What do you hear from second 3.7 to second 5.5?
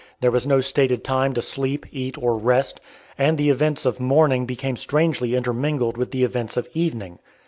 of morning became strangely